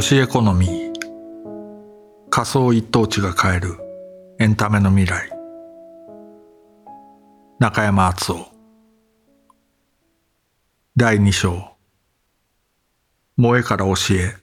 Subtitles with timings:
[0.00, 0.92] 推しエコノミー
[2.30, 3.76] 仮想一等地が変える。
[4.38, 5.30] エンタメの未来。
[7.58, 8.46] 中山敦夫。
[10.96, 11.76] 第2章。
[13.36, 14.36] 萌えから教え。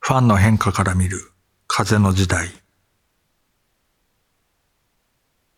[0.00, 1.20] ファンの変化から見る。
[1.68, 2.48] 風の時代。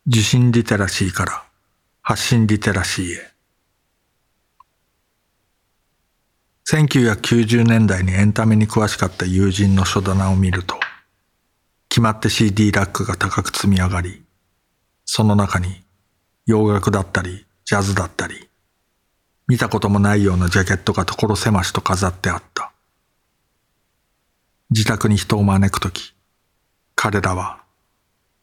[0.05, 1.43] 受信リテラシーから
[2.03, 3.30] 発信リテラシーへ。
[6.71, 10.79] 1990年代にエンタメに詳しかった友人の書棚を見ると、
[11.89, 14.23] 決まって CD ラックが高く積み上がり、
[15.03, 15.83] その中に
[16.45, 18.47] 洋楽だったり、ジャズだったり、
[19.49, 22.71] 見たこともないようなジャケットが所狭しと飾ってあった。
[24.69, 26.13] 自宅に人を招くとき、
[26.95, 27.61] 彼らは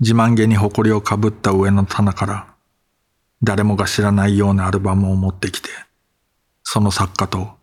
[0.00, 2.46] 自慢げに誇りをかぶった上の棚から
[3.42, 5.70] 誰もが知らないようなアルバムを持ってきて、
[6.62, 7.57] その作家と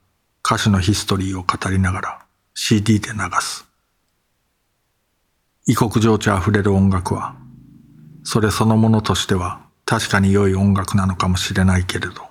[0.48, 3.66] 歌手のヒストリーを語りながら CD で流す。
[5.66, 7.36] 異国情緒あふれる音楽は、
[8.24, 12.28] それそのものとしては確かに良い音楽なのかもしれないけれど、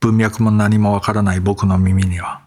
[0.00, 2.40] 文脈も何もわからない僕の耳には、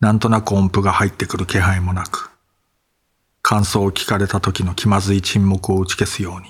[0.00, 2.32] なんとなく音符が入ってくる気配もなく、
[3.42, 6.48] 感想を聞かれた時の気まずい沈黙を打ち消すように、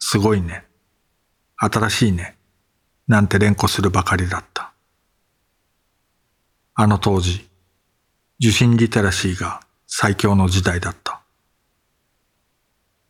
[0.00, 0.64] すごいね、
[1.56, 2.36] 新しいね、
[3.06, 4.55] なんて連呼するばかりだった。
[6.78, 7.48] あの当時、
[8.38, 11.22] 受信リテラシーが最強の時代だった。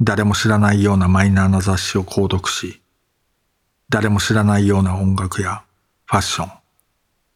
[0.00, 2.80] 誰も知らないようなマイナーな雑誌を購読し、
[3.88, 5.64] 誰も知らないような音楽や
[6.04, 6.52] ファッション、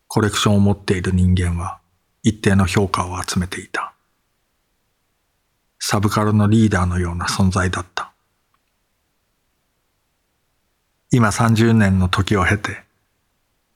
[0.07, 1.81] コレクションを持っている人間は
[2.23, 3.93] 一定の評価を集めていた。
[5.81, 8.13] サブカルのリーダーのような存在だった。
[11.11, 12.85] 今30年の時を経て、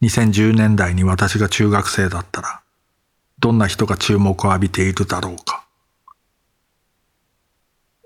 [0.03, 2.63] 2010年代に私が中学生だったら、
[3.39, 5.65] どんな人が注目を浴びているだろうか。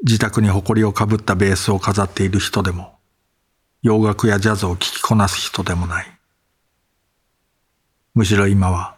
[0.02, 2.98] 自宅に誇りをかぶったベースを飾っている人でも、
[3.82, 6.18] 洋楽やジャズを聴きこなす人でもない。
[8.14, 8.96] むしろ今は、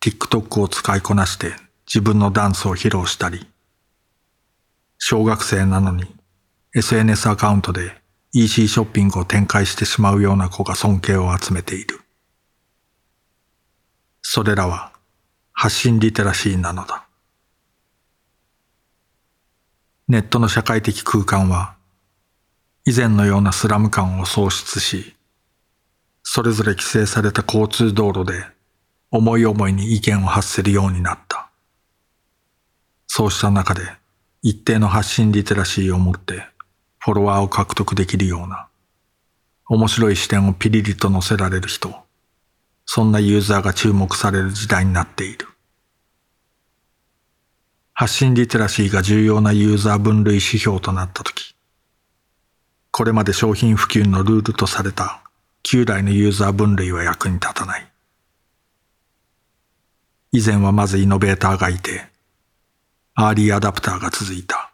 [0.00, 1.52] TikTok を使いこなして
[1.86, 3.46] 自分のダンスを披露したり、
[4.98, 6.14] 小学生なのに
[6.74, 7.92] SNS アカウントで
[8.32, 12.00] EC ショッピングを展開してしまうような子が尊敬を集めている。
[14.28, 14.90] それらは
[15.52, 17.06] 発信リテラシーなのだ。
[20.08, 21.76] ネットの社会的空間は
[22.84, 25.14] 以前のようなスラム感を喪失し、
[26.24, 28.44] それぞれ規制された交通道路で
[29.12, 31.48] 思い思いに意見を発せるようになった。
[33.06, 33.82] そうした中で
[34.42, 36.48] 一定の発信リテラシーを持って
[36.98, 38.66] フォロワーを獲得できるような
[39.68, 42.05] 面白い視点をピリリと乗せられる人。
[42.86, 45.48] そんなユーザーが注目される時代になっている。
[47.92, 51.54] 発信リテラシーが重要なユーザー分類指標となったとき、
[52.90, 55.22] これまで商品普及のルールとされた
[55.62, 57.86] 旧来のユーザー分類は役に立たない。
[60.32, 62.06] 以前はまずイノベーターがいて、
[63.14, 64.70] アーリーアダプターが続いた。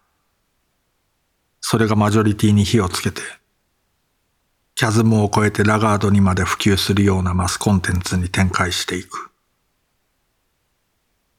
[1.61, 3.23] それがマジョリティに火をつけて、
[4.75, 9.31] キャズムを超えてラガードにまで普及するようなマスコンテンツに展開していく。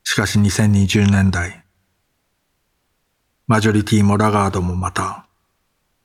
[0.03, 1.63] しかし2020年代、
[3.47, 5.25] マジョリティもラガードもまた、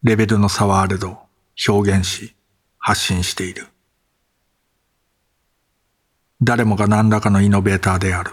[0.02, 1.18] レベルの差はあれど
[1.68, 2.34] 表現し、
[2.78, 3.68] 発信している。
[6.40, 8.32] 誰もが何らかのイノベーターである。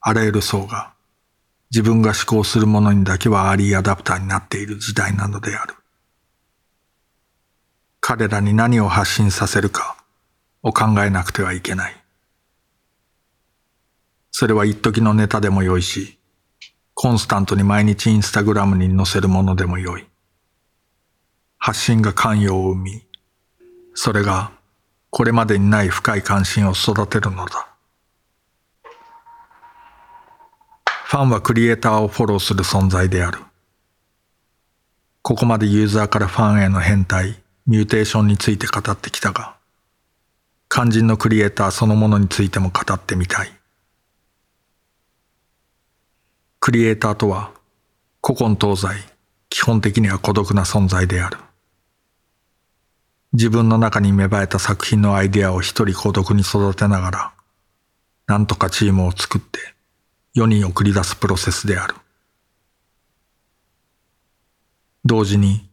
[0.00, 0.92] あらゆる層が
[1.70, 5.74] 自分が思考するものにだけはアーリーアダプターになっている時代なのである。
[8.06, 9.96] 彼らに何を発信させるか
[10.62, 11.96] を考えなくてはいけない。
[14.30, 16.18] それは一時のネタでもよいし、
[16.92, 20.04] コンスタントに毎日インスタグラムに載せるものでもよい。
[21.56, 23.06] 発信が関与を生み、
[23.94, 24.52] それが
[25.08, 27.68] これまでにない深い関心を育てるのだ。
[31.06, 33.38] ファンはクリエイターをフォローする存在である。
[35.22, 39.56] ここまでユーザーからファンへの変態、ミューテーションについて語ってきたが、
[40.68, 43.52] 肝心のクリエイターそのものについても語ってみたい。
[46.60, 47.52] クリエイターとは、
[48.22, 48.88] 古今東西、
[49.48, 51.38] 基本的には孤独な存在である。
[53.32, 57.32] 自分の中に芽生えた作品のアイデアを一人孤独に育てながら、
[58.26, 59.58] なんとかチームを作って
[60.34, 61.94] 世に送り出すプロセスである。
[65.04, 65.68] 同時に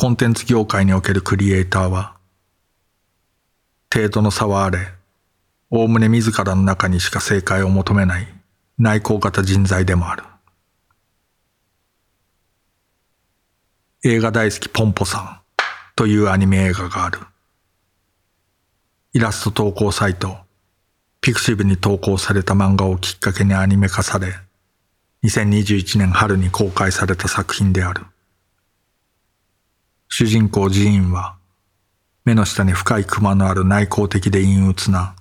[0.00, 2.14] コンテンツ業界におけるクリエイターは、
[3.92, 4.78] 程度の差はあれ、
[5.70, 8.28] おおむね自らの中にしか正解を求めない
[8.78, 10.22] 内向型人材でもある。
[14.04, 15.40] 映画大好きポンポさん
[15.96, 17.18] というアニメ映画がある。
[19.14, 20.36] イラスト投稿サイト、
[21.20, 24.32] ピクシブに投稿された漫画をきっかけにアニメ化され、
[25.24, 28.06] 2021年春に公開された作品である。
[30.08, 31.36] 主人公ジーンは、
[32.24, 35.14] 目の下に深いクマのある内向的で陰鬱な、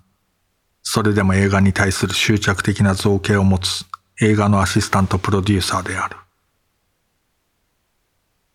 [0.81, 3.85] それでも映画に対する執着的な造形を持つ
[4.21, 6.15] 映画のアシスタントプロデューサーである。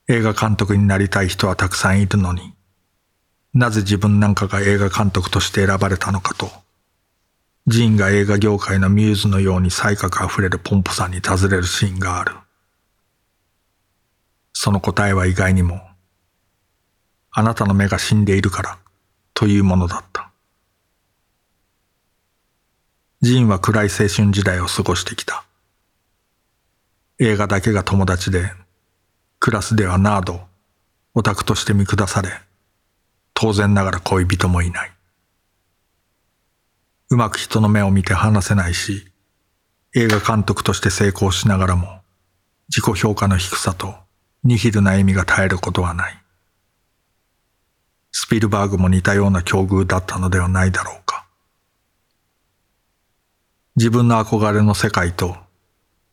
[0.08, 2.55] 映画監督になりたい人はたくさんいるのに、
[3.55, 6.50] なぜ自分なんかが映画監督として選ばれたのかと、
[7.67, 12.35] ジーンが映画業界のミューズのように才覚あふれるポンポさんに尋ねるシーンがある。
[14.55, 15.91] その答えは意外にも、
[17.32, 18.79] あなたの目が死んでいるから
[19.34, 20.31] というものだった。
[23.23, 25.44] ジーンは暗い青春時代を過ごしてきた。
[27.19, 28.52] 映画だけが友達で
[29.38, 30.40] クラスではナード、
[31.14, 32.31] オタクとして見下され、
[33.35, 34.93] 当然ながら恋人もいない。
[37.08, 39.11] うまく人の目を見て話せないし、
[39.96, 42.02] 映画監督として成功しながらも、
[42.69, 43.96] 自己評価の低さと
[44.44, 46.21] ニヒルな意味が絶えることはない。
[48.12, 51.26] スピルバーグも似たような境遇だったのではないだろうか。
[53.76, 55.37] 自分の憧れの世界と、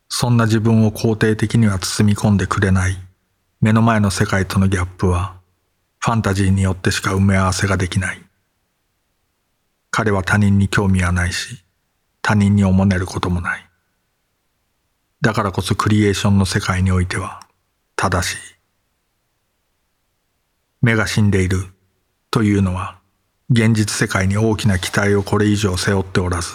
[0.08, 2.98] そんな自分を肯定的には包み込んでくれない
[3.62, 5.38] 目の前の世界とのギャップは、
[6.00, 8.22] ファンタジーによってしか埋め合わせができない。
[9.92, 11.62] 彼は他人に興味はないし、
[12.22, 13.70] 他人におもねることもない。
[15.20, 17.42] だからこそクリエーションの世界においては、
[17.98, 18.38] 正しい。
[20.82, 21.74] 目が死んでいる
[22.32, 23.00] というのは、
[23.50, 26.54] 現実世界に大きな期待をこれ以上背負っておらず、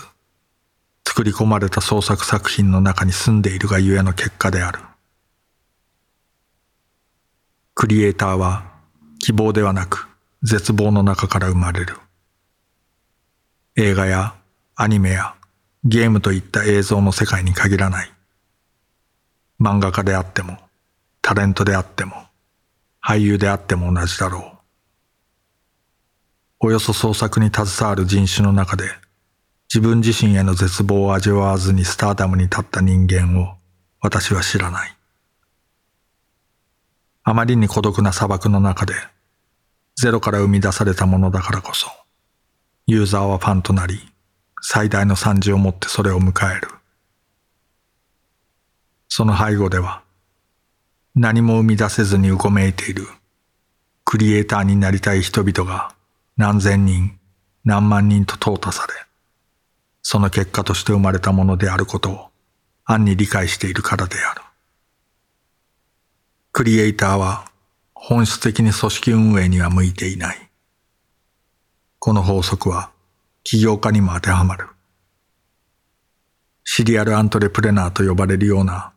[1.07, 4.81] 作り込まれた創作作品の中に住んでいるがゆえの結果である。
[7.75, 8.65] クリエイターは
[9.19, 10.07] 希望ではなく
[10.43, 11.97] 絶望の中から生まれる。
[13.77, 14.35] 映画や
[14.77, 15.35] アニメや
[15.85, 18.13] ゲームといった映像の世界に限らない。
[19.61, 20.59] 漫画家であっても、
[21.21, 22.15] タレントであっても、
[23.03, 24.54] 俳優であっても同じだろう。
[26.67, 28.85] およそ創作に携わる人種の中で、
[29.69, 33.57] 自分自身への絶望を味わわずにスターダムに立った人間を
[34.01, 34.97] 私は知らない。
[37.23, 38.95] あまりに孤独な砂漠の中で、
[39.97, 41.87] ゼロから生み出されたものだからこそ、
[42.87, 44.01] ユーザーはファンとなり、
[44.63, 46.69] 最大の賛辞をもってそれを迎える。
[49.11, 50.03] その背後では、
[51.15, 53.07] 何も生み出せずにうごめいている、
[54.07, 55.95] クリエイターになりたい人々が
[56.37, 57.17] 何千人、
[57.65, 58.93] 何万人と淘汰され、
[60.03, 62.31] その結果として生まれたものであることを
[62.85, 64.43] 暗に理解しているからである。
[66.51, 67.51] クリエイターは
[67.95, 70.51] 本質的に組織運営には向いていない。
[72.01, 72.91] この法則は
[73.45, 74.67] 起業家にも当てはまる。
[76.65, 78.93] シリアルアントレプレナーと呼ばれるような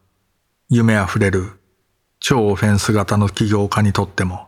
[0.69, 1.59] 夢あふれる
[2.19, 4.46] 超オフェンス型の起業家にとっても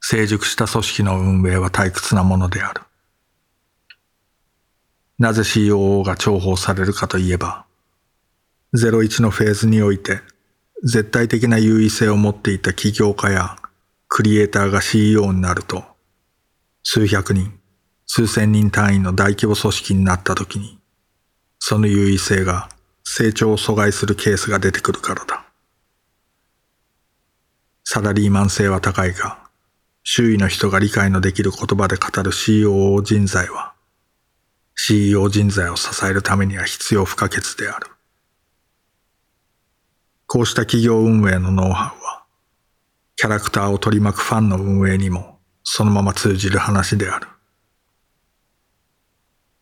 [0.00, 2.82] 成熟した組織の運営は退屈なものである。
[5.18, 7.64] なぜ COO が重宝されるかといえば、
[8.74, 10.20] 01のフェーズにおいて
[10.84, 13.56] 絶対的な優位性を持っていた起業家や
[14.08, 15.84] クリエイターが CEO になると、
[16.82, 17.58] 数百人、
[18.06, 20.78] 数千人単位の大規模組織になった時に、
[21.58, 22.68] その優位性が
[23.04, 25.46] 成長を阻害するケースが出てくるからだ。
[27.82, 29.45] サラリーマン性は高いが、
[30.08, 33.74] 周囲の人が理解のできる言葉で語る COO 人材は、
[34.76, 37.88] CEO 人材を支えるためには必要不可欠である。
[40.28, 42.22] こうした企業運営のノウハウは、
[43.16, 47.26] キャラクターを取り巻くファンの運営にもそのまま通じる話である。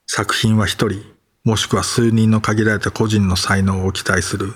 [0.06, 1.00] 作品は一人、
[1.44, 4.52] もしくは数人の限られた個人の才能を期待する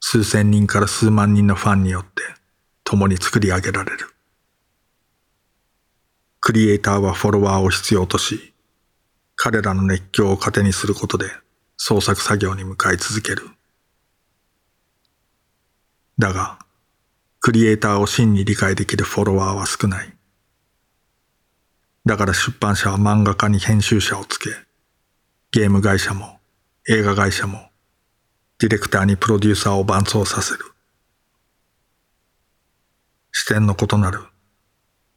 [0.00, 2.22] 数千人から数万人のファンによって
[2.82, 4.11] 共に作り上げられる。
[6.44, 8.52] クリエイターはフォロワーを必要とし、
[9.36, 11.26] 彼らの熱狂を糧にすることで
[11.76, 13.48] 創作作業に向かい続ける。
[16.18, 16.58] だが、
[17.38, 20.12] クリエイターを真に理解できるフォロワーは少ない。
[22.04, 24.50] だから出版社は漫画家に編集者をつけ、
[25.52, 26.40] ゲーム会社も
[26.88, 27.70] 映画会社も
[28.58, 30.64] ディレクターにプロデューサーを伴走させる。
[33.30, 34.31] 視点の異なる、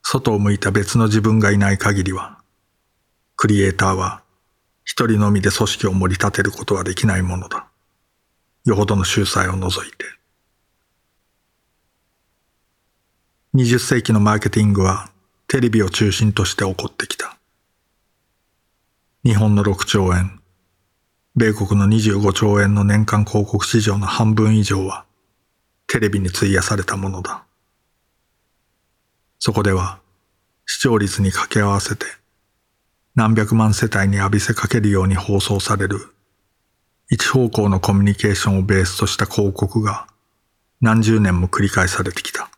[0.07, 2.37] 外を向いた別の自分がいない限りは、
[3.35, 4.21] クリエイターは
[4.83, 7.65] 一人のみで組織を盛り立てることはできないものだ。
[8.65, 10.05] よほどの秀才を除いて。
[13.55, 15.09] 20世紀のマーケティングは
[15.47, 17.35] テレビを中心として起こってきた。
[19.23, 20.39] 日本の6兆円、
[21.35, 25.03] 米国の25兆円の年間広告市場の半分以上は
[25.87, 27.44] テレビに費やされたものだ。
[29.45, 29.99] そこでは
[30.65, 32.07] 視聴率に掛け合わせて
[33.13, 36.15] 何百万世帯に浴びせかけるように放送される
[37.11, 40.07] 一方向のコミュニケーションをベースとした広告が
[40.81, 42.49] 何十年も繰り返されてきた。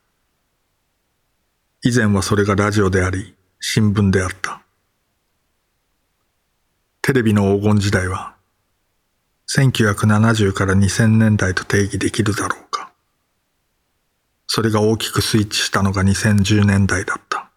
[1.84, 4.62] 以前はそれがラジオであり、新聞であった。
[7.02, 8.38] テレビの黄金時代は、
[9.50, 12.87] 1970から2000年代と定義できるだろうか。
[14.48, 17.50] それが大きくスイッチしたのが2010年代だった。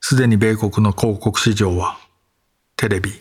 [0.00, 1.98] すでに米国の広告市場は、
[2.76, 3.12] テレビ、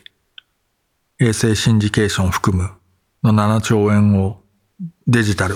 [1.20, 2.72] 衛星シンジケーション含む
[3.24, 4.42] の7兆円を
[5.08, 5.56] デジタル、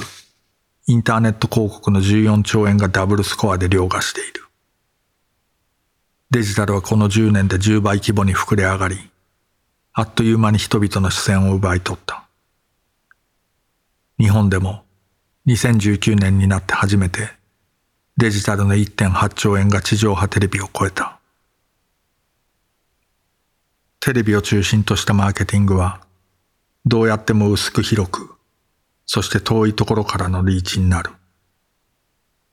[0.88, 4.46] インターネット広告の14兆円がダブルスコアで凌駕している。
[6.32, 9.10] デジタルはこの10年で10倍規模に膨れ上がり、
[9.94, 12.25] あっという間に人々の視線を奪い取った。
[14.20, 14.84] 日本でも
[15.51, 17.29] 2019年になって初めて
[18.15, 21.20] デジタルの1.8兆円が地上波テレビを超えた。
[24.00, 26.01] テレビを中心としたマーケティングは
[26.86, 28.36] どうやっても薄く広く、
[29.05, 31.12] そして遠いところからのリーチになる。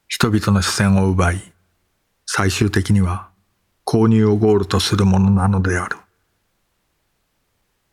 [0.09, 1.53] 人々の視線を奪い、
[2.27, 3.29] 最終的には
[3.85, 5.99] 購入をゴールとするものなのである。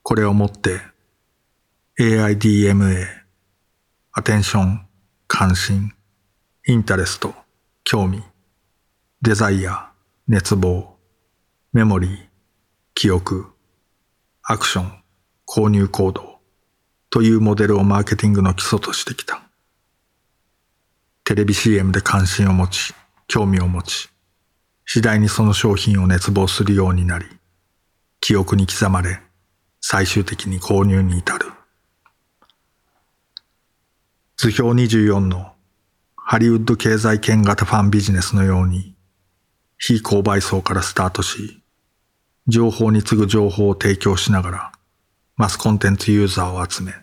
[0.02, 0.80] これをもって
[2.00, 3.06] AIDMA、
[4.14, 4.85] アテンション、
[5.38, 5.92] 関心、
[6.66, 7.34] インタレスト、
[7.84, 8.24] 興味、
[9.22, 9.92] デザイア、
[10.30, 10.96] 熱望、
[11.74, 12.20] メモリー、
[12.94, 13.48] 記憶、
[14.44, 14.94] アクション、
[15.46, 16.40] 購入行動
[17.10, 19.42] というモデルをマーケティングの基礎としてきた。
[21.26, 22.94] テレビ CM で関心を持ち、
[23.28, 24.10] 興味を持ち、
[24.86, 27.26] 次第にその商品を熱望するようになり、
[28.22, 29.20] 記憶に刻まれ、
[29.82, 31.52] 最終的に購入に至る。
[34.38, 35.54] 図表24の
[36.18, 38.94] ハリウッド経済圏型ファンビジネスのように、
[39.78, 41.62] 非購買層からスタートし、
[42.48, 44.72] 情報に次ぐ情報を提供しながら、
[45.38, 46.94] マスコンテンツユーザーを集め、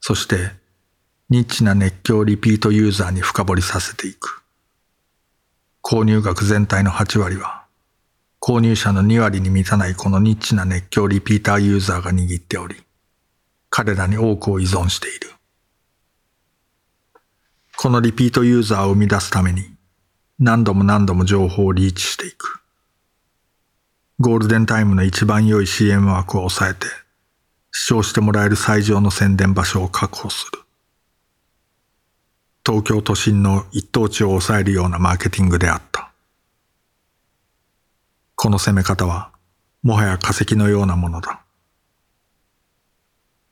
[0.00, 0.52] そして、
[1.28, 4.44] ニッチな熱狂リピートユーザーに深掘りさせていく。
[5.82, 7.64] 購入額全体の8割は、
[8.40, 12.76] 購入者の2割に満たないこのニッチな熱狂リピーターユーザーが握っており、
[13.70, 15.32] 彼らに多くを依存している。
[17.82, 19.64] このリピートユーザーを生み出すために、
[20.38, 22.62] 何度も何度も情報をリーチしていく。
[24.20, 26.86] ゴールデンタイムの一番良い CM 枠を抑えて、
[27.72, 30.60] 視聴してもらえる最上の宣伝場所を確保する。
[32.64, 36.12] 東京都心の一等地を抑えるようなマーケティングであった。
[38.36, 39.32] この攻め方は、
[39.82, 41.42] もはや化石のようなものだ。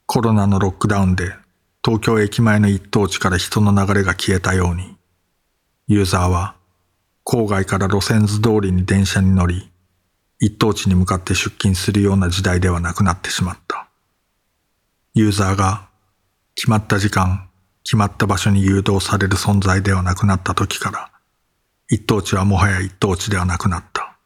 [0.06, 1.34] コロナのロックダウンで
[1.82, 4.96] 東京駅前の一等地から人の流れが消えたように、
[5.88, 6.54] ユーザーは
[7.24, 9.70] 郊外から路線図通りに電車に乗り、
[10.38, 13.88] 一等地に向かって出勤するような時代ではなくなってしまった。
[15.14, 15.88] ユーザーが
[16.54, 17.48] 決まった時間、
[17.82, 21.10] 決まった場所に誘導される存在ではなくなった時から、
[21.88, 24.18] 一等地はもはや一等地ではなくなった。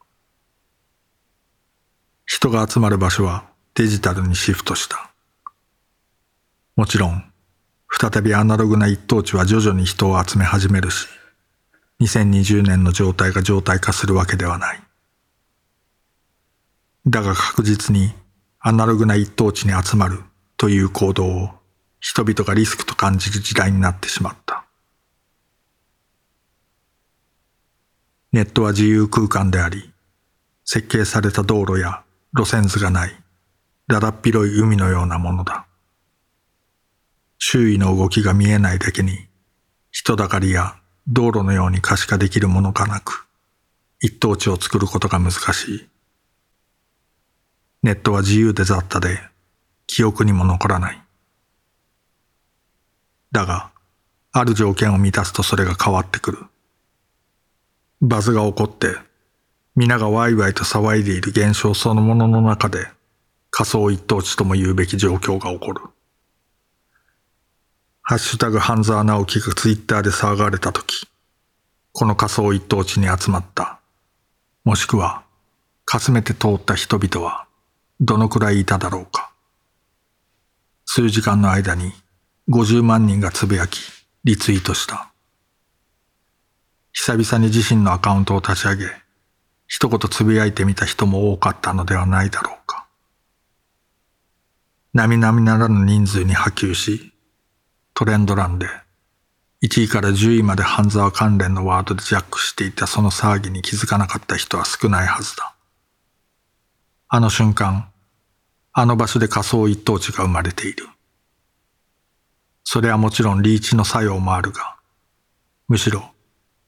[2.27, 3.45] 人が集まる場所は
[3.75, 5.11] デジタルにシフトした。
[6.77, 7.25] もちろん、
[7.89, 11.09] 再びアナログな一等地は徐々に人を集め始めるし、
[12.01, 14.83] 2020年の状態が状態化するわけではない。
[17.07, 18.13] だが確実に
[18.59, 20.23] アナログな一等地に集まる
[20.57, 21.51] という行動を
[22.01, 24.65] 人々がリスクと感じる時代になってしまった。
[28.33, 29.93] ネットは自由空間であり、
[30.65, 32.03] 設計された道路や
[32.37, 33.15] 路線図がない、
[33.87, 35.67] だだっ広い海のようなものだ。
[37.47, 39.27] 周囲の動きが見えないだけに、
[39.91, 43.27] 人だかりや道路のように可視化できるものがなく、
[44.01, 45.89] 一等地を作ることが難しい。
[47.83, 49.21] ネットは自由で雑多で、
[49.87, 51.03] 記憶にも残らない。
[53.31, 53.71] だが、
[54.33, 56.39] ある条件を満たすとそれが変わってくる。
[58.01, 58.97] バズが起こって
[59.77, 62.87] 皆がワイワイと騒いでいる現象そのものの中で
[63.51, 65.83] 仮想一等地とも言うべき状況が起こる。
[68.07, 71.09] ハッシュタグ半沢直樹がツイッターで騒がれたとき、
[71.93, 73.81] この仮想一等地に集まった、
[74.63, 75.23] もしくは、
[75.87, 77.47] かすめて通った人々は、
[78.01, 79.33] どのくらいいただろうか。
[80.85, 81.93] 数時間の間に
[82.51, 83.81] 50万人がつぶやき、
[84.23, 85.11] リツイートした。
[86.93, 88.85] 久々に自身のアカウントを立ち上げ、
[89.67, 92.87] 一言つぶやいてみた人も多かったのではないだろうか。
[94.93, 97.14] 並々ならぬ人数に波及し、
[97.95, 98.67] トレンド欄で
[99.63, 105.55] 1位から10位まで半沢関連のワードでジャックしていたその騒ぎに気づかなかった人は少ないはずだ。
[107.09, 107.89] あの瞬間、
[108.73, 110.87] あの場所で仮想一等地が生まれている。
[112.65, 114.77] それはもちろんリーチの作用もあるが、
[115.69, 116.11] むしろ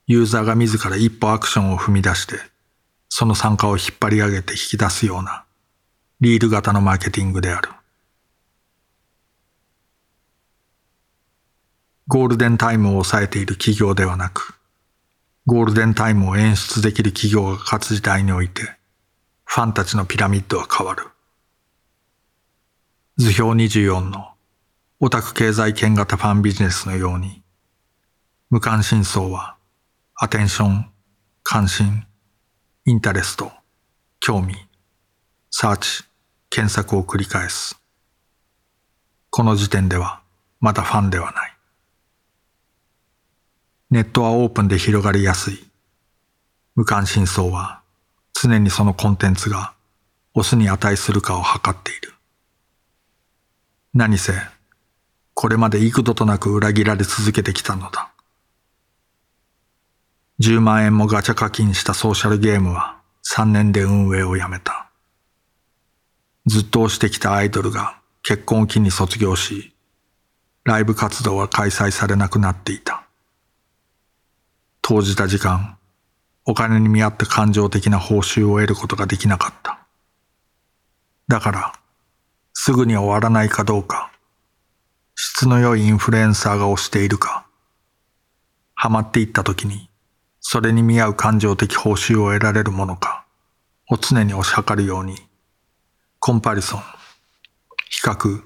[0.07, 2.37] ユーザーが自ら一歩アクションを踏み出して、
[3.11, 5.45] その参加を引っ張り上げて引き出すような
[6.21, 7.69] リール型のマーケティングである。
[12.09, 14.55] ゴールデンタイムを抑えている企業ではなく、
[15.45, 18.63] ゴールデンタイムを演出できる企業が勝つ時代において、
[19.45, 21.09] ファンたちのピラミッドは変わる。
[23.17, 24.29] 図表24の
[25.01, 27.43] オタク経済圏型ファンビジネスのように、
[28.51, 29.57] 無関心層は
[30.15, 30.89] アテンション、
[31.43, 32.07] 関心、
[32.85, 33.51] インタレスト、
[34.21, 34.55] 興味、
[35.51, 36.05] サーチ、
[36.51, 37.81] 検索を繰り返す。
[39.31, 40.23] この時点では
[40.61, 41.56] まだファンではない。
[43.97, 45.65] ネットはオープンで広がりやすい。
[46.75, 47.81] 無関心層は
[48.35, 49.73] 常にそのコンテンツが
[50.35, 52.13] オスに値するかを測っている。
[53.95, 54.35] 何せ、
[55.33, 58.11] これまで幾度となく裏切られ続けてきたのだ。
[60.41, 64.91] 10万円もガチャ課金したソーシャルゲームは3年で運営をやめた。
[66.45, 69.73] ずっと推してきたアイドルが結婚を機に卒業し、
[70.65, 73.06] ライブ活動は開催されなくなっていた。
[74.89, 75.77] 投じた時間、
[76.45, 79.81] お金に見合った感情的な報酬を得ることができなかった。
[81.27, 81.73] だから、
[82.53, 84.13] すぐに終わらないかどうか、
[85.17, 87.49] 質の良いインフルエンサーが推しているか、
[88.77, 89.91] ハマっていった時に、
[90.39, 93.27] それに見合う感情的報酬を得られるものか
[93.91, 95.17] を常に推し量るように、
[96.21, 96.81] コンパリソン、
[97.91, 98.41] 比較、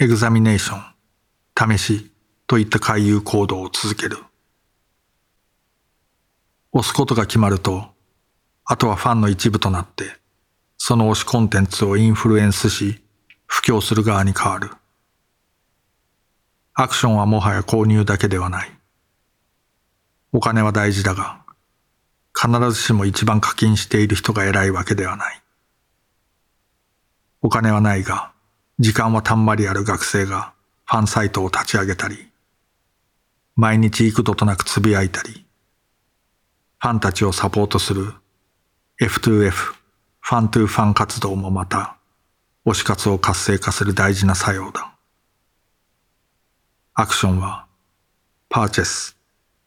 [0.00, 2.10] エグザミネーション、試し
[2.48, 4.18] といった回遊行動を続ける。
[6.74, 7.84] 押すことが決まると、
[8.64, 10.16] あとはファンの一部となって、
[10.78, 13.02] その推しコンテンツをインフルエンスし、
[13.46, 14.70] 布教する側に変わる。
[16.72, 18.72] アクションはもはや購入だけではない。
[20.32, 21.42] お金は大事だが、
[22.34, 25.42] 必ずしも一番課金している人が偉いわけではない。
[27.42, 28.32] お金はないが、
[28.78, 30.54] 時間はたんまりある学生が
[30.86, 32.30] ファンサイトを立ち上げたり、
[33.56, 35.44] 毎日幾度となくつぶやいたり、
[36.82, 38.12] ファンたちをサポートする
[39.00, 41.96] F2F ファントゥファン活動もまた
[42.66, 44.92] 推し活を活性化する大事な作用だ。
[46.94, 47.66] アクションは
[48.48, 49.16] パーチェス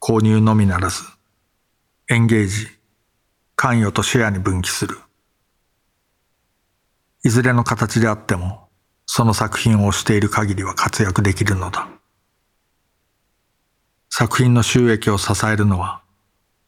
[0.01, 1.03] 購入のみならず、
[2.09, 2.67] エンゲージ、
[3.55, 4.97] 関与とシェアに分岐する。
[7.23, 8.67] いずれの形であっても、
[9.05, 11.87] その作品を推している限りは活躍できるのだ。
[14.09, 16.01] 作品の収益を支えるのは、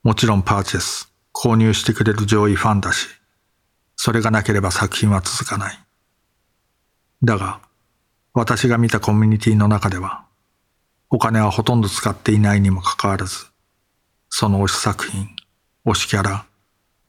[0.07, 3.09] もちろんパーチェス、購入してくれる上位ファンだし、
[3.97, 5.77] それがなければ作品は続かない。
[7.23, 7.59] だが、
[8.33, 10.23] 私が見たコミュニティの中では、
[11.09, 13.47] お金はほとんど使っていないにもかかわらず、
[14.29, 15.27] その推し作品、
[15.85, 16.45] 推しキャラ、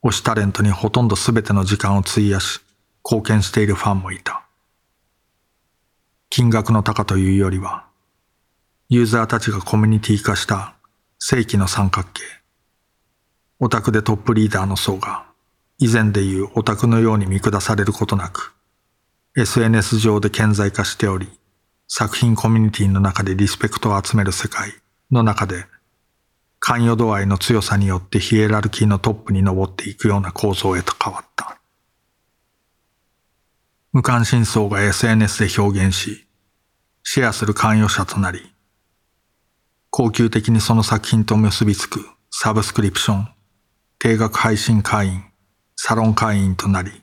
[0.02, 2.60] 推しタレントにほとんど全ての時間を費やし、
[3.04, 4.44] 貢献しているファンもいた。
[6.30, 7.86] 金額の高というよりは、
[8.88, 10.74] ユーザーたちがコミュニティ化した
[11.20, 12.37] 正規の三角形。
[13.60, 15.26] オタクでトップリーダーの層が、
[15.78, 18.54] 以前でいうオタクのように見下されることなく、
[19.36, 21.28] SNS 上で顕在化しており、
[21.88, 24.74] 作品コミュニティの中でリスペクトを集める世界
[25.10, 25.66] の中で、
[26.60, 31.58] 関与度合いの強さによってヒエラルキーのトップに登っていくような構造へと変わった。
[33.92, 36.26] 無関心層が SNS で表現し、
[37.02, 38.52] シェアする関与者となり、
[39.90, 43.28] 高級的にその作品と結びつくサブスクリプション、
[44.00, 45.24] 定額配信会員、
[45.74, 47.02] サロン会員となり、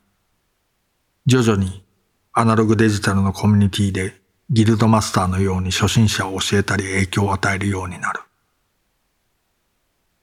[1.26, 1.84] 徐々に
[2.32, 4.14] アナログデジタルのコミュニティで
[4.50, 8.22] ギルドマスターのように初心者を教えたり影響を与えるようになる。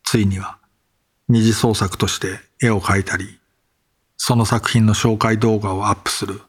[0.03, 0.57] ついには
[1.29, 3.39] 二次創作として絵を描いたり、
[4.17, 6.41] その作品の紹介動画をアップする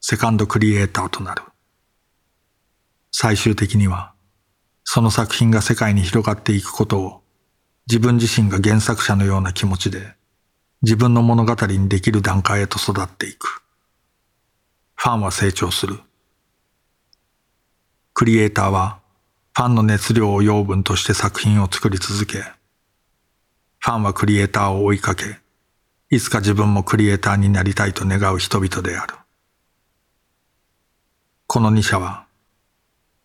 [0.00, 1.42] セカンドクリエイターとなる。
[3.12, 4.12] 最終的には、
[4.82, 7.22] その作品が世界に広がっていくことを
[7.88, 10.14] 自分自身が原作者のような気持ちで
[10.82, 13.62] 自分の物語にできる段階へと育っていく。
[14.94, 15.98] ファンは成長する。
[18.12, 18.98] クリエイターは
[19.56, 22.42] ファンの熱量を養分として作品を作り続け、
[23.78, 25.38] ファンはクリエイターを追いかけ、
[26.10, 29.14] いつか自分もクリエイターになりたいと願う人々である。
[31.46, 32.26] この二者は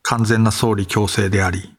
[0.04, 1.76] 完全な相理共生であり、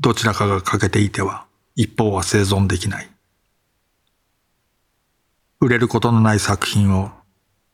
[0.00, 3.08] どちらかが欠けていては一方は生存できない。
[5.60, 7.10] 売れることのない作品を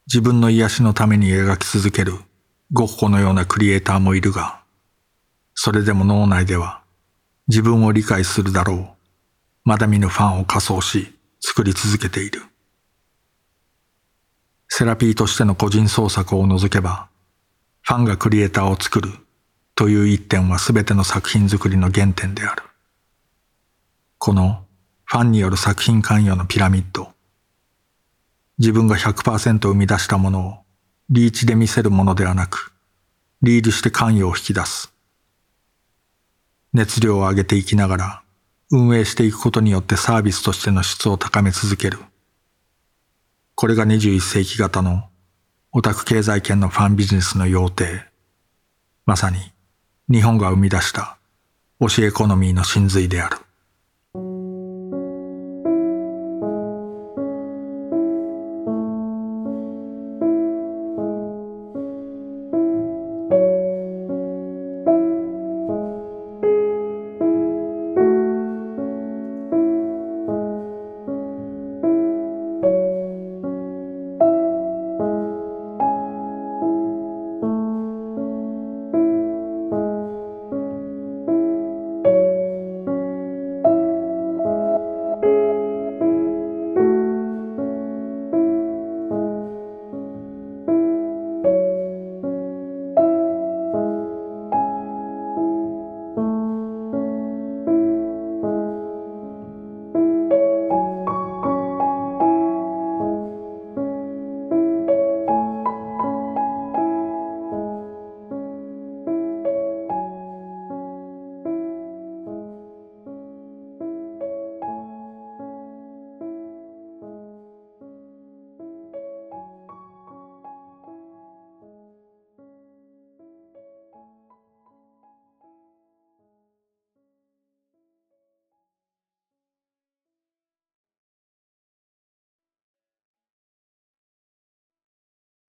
[0.06, 2.14] 自分の癒しのために描き続ける
[2.72, 4.60] ゴッホのようなクリエイターもいるが、
[5.54, 6.82] それでも脳内では
[7.48, 8.88] 自分を理解するだろう、
[9.64, 12.42] まだ見ぬファンを仮想し作り続けている。
[14.68, 17.08] セラピーとしての個人創作を除けば、
[17.82, 19.10] ファンがクリエイターを作る
[19.74, 22.69] という一点は全ての作品作りの原点である。
[24.22, 24.66] この
[25.06, 27.08] ファンによる作品関与のピラミッド。
[28.58, 30.58] 自分が100%生み出したものを
[31.08, 32.74] リーチで見せるものではなく、
[33.40, 34.92] リードして関与を引き出す。
[36.74, 38.22] 熱量を上げていきながら、
[38.70, 41.98] 運営していくことによってサービスとしての質を高め続ける。
[43.54, 45.08] これが21世紀型の
[45.72, 48.06] オタク経済圏のファンビジネスの要諦。
[49.06, 49.38] まさに
[50.10, 51.16] 日本が生み出した
[51.80, 53.38] 推しエコノミーの真髄である。